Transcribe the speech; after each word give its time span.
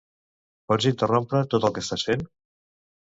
Pots 0.71 0.87
interrompre 0.91 1.43
tot 1.53 1.67
el 1.69 1.77
que 1.77 1.85
estàs 1.87 2.07
fent? 2.09 2.25